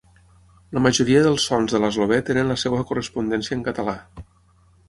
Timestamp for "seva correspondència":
2.65-3.59